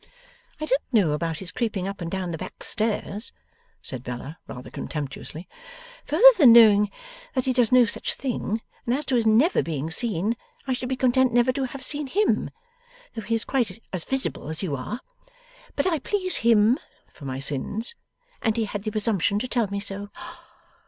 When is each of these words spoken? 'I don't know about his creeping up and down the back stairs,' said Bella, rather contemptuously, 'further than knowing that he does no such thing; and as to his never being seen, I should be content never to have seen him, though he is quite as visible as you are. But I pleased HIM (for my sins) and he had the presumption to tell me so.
'I 0.59 0.65
don't 0.65 0.81
know 0.93 1.11
about 1.11 1.37
his 1.37 1.51
creeping 1.51 1.87
up 1.87 2.01
and 2.01 2.09
down 2.09 2.31
the 2.31 2.37
back 2.39 2.63
stairs,' 2.63 3.31
said 3.83 4.01
Bella, 4.03 4.39
rather 4.47 4.71
contemptuously, 4.71 5.47
'further 6.05 6.23
than 6.39 6.51
knowing 6.51 6.89
that 7.35 7.45
he 7.45 7.53
does 7.53 7.71
no 7.71 7.85
such 7.85 8.15
thing; 8.15 8.63
and 8.87 8.95
as 8.95 9.05
to 9.05 9.15
his 9.15 9.27
never 9.27 9.61
being 9.61 9.91
seen, 9.91 10.35
I 10.65 10.73
should 10.73 10.89
be 10.89 10.95
content 10.95 11.33
never 11.33 11.51
to 11.51 11.65
have 11.65 11.83
seen 11.85 12.07
him, 12.07 12.49
though 13.13 13.21
he 13.21 13.35
is 13.35 13.45
quite 13.45 13.79
as 13.93 14.03
visible 14.03 14.49
as 14.49 14.63
you 14.63 14.75
are. 14.75 15.01
But 15.75 15.85
I 15.85 15.99
pleased 15.99 16.37
HIM 16.37 16.79
(for 17.13 17.25
my 17.25 17.39
sins) 17.39 17.93
and 18.41 18.57
he 18.57 18.65
had 18.65 18.81
the 18.81 18.89
presumption 18.91 19.37
to 19.37 19.47
tell 19.47 19.67
me 19.67 19.79
so. 19.79 20.09